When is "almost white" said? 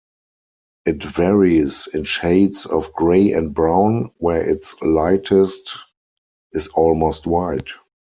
6.69-7.69